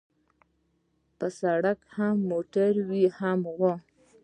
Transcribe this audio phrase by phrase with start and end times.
[1.17, 3.75] په سړک هم موټر وي هم غوا.